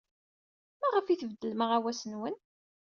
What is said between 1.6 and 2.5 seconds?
aɣawas-nwen?